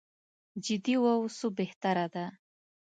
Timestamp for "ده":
2.13-2.25